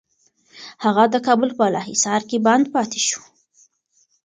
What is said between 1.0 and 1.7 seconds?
د کابل په